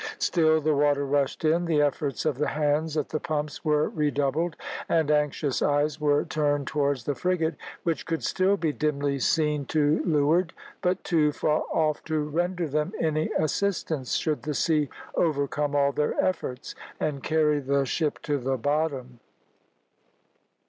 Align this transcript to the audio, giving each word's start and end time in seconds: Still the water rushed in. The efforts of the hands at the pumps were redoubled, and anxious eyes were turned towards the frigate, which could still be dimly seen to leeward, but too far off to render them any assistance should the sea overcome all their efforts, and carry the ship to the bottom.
Still 0.17 0.59
the 0.61 0.73
water 0.73 1.05
rushed 1.05 1.45
in. 1.45 1.65
The 1.65 1.79
efforts 1.79 2.25
of 2.25 2.39
the 2.39 2.47
hands 2.47 2.97
at 2.97 3.09
the 3.09 3.19
pumps 3.19 3.63
were 3.63 3.87
redoubled, 3.89 4.55
and 4.89 5.11
anxious 5.11 5.61
eyes 5.61 6.01
were 6.01 6.25
turned 6.25 6.65
towards 6.65 7.03
the 7.03 7.13
frigate, 7.13 7.53
which 7.83 8.07
could 8.07 8.23
still 8.23 8.57
be 8.57 8.73
dimly 8.73 9.19
seen 9.19 9.65
to 9.65 10.01
leeward, 10.03 10.53
but 10.81 11.03
too 11.03 11.31
far 11.31 11.65
off 11.71 12.03
to 12.05 12.17
render 12.23 12.67
them 12.67 12.93
any 12.99 13.29
assistance 13.37 14.13
should 14.15 14.41
the 14.41 14.55
sea 14.55 14.89
overcome 15.13 15.75
all 15.75 15.91
their 15.91 16.15
efforts, 16.19 16.73
and 16.99 17.21
carry 17.21 17.59
the 17.59 17.85
ship 17.85 18.23
to 18.23 18.39
the 18.39 18.57
bottom. 18.57 19.19